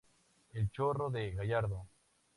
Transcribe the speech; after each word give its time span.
El 0.53 0.71
chorro 0.71 1.11
de 1.11 1.29
Gallardo. 1.35 1.85